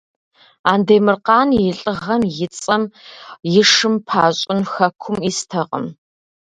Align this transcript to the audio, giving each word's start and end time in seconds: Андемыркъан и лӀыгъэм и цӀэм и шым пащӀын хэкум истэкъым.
Андемыркъан 0.71 1.49
и 1.59 1.61
лӀыгъэм 1.79 2.21
и 2.45 2.47
цӀэм 2.59 2.83
и 3.59 3.61
шым 3.71 3.95
пащӀын 4.07 4.61
хэкум 4.71 5.17
истэкъым. 5.29 5.85